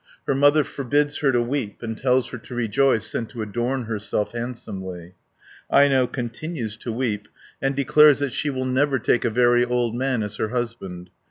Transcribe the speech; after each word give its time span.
Her 0.25 0.33
mother 0.33 0.63
forbids 0.63 1.19
her 1.19 1.31
to 1.31 1.43
weep, 1.43 1.83
and 1.83 1.95
tells 1.95 2.29
her 2.29 2.39
to 2.39 2.55
rejoice, 2.55 3.13
and 3.13 3.29
to 3.29 3.43
adorn 3.43 3.83
herself 3.83 4.31
handsomely 4.31 5.13
(117 5.67 5.91
188). 5.99 5.99
Aino 5.99 6.07
continues 6.07 6.77
to 6.77 6.91
weep, 6.91 7.27
and 7.61 7.75
declares 7.75 8.17
that 8.17 8.33
she 8.33 8.49
will 8.49 8.65
never 8.65 8.97
take 8.97 9.23
a 9.25 9.29
very 9.29 9.63
old 9.63 9.93
man 9.93 10.23
as 10.23 10.37
her 10.37 10.47
husband 10.47 10.49
(189 10.53 11.05
254). 11.05 11.13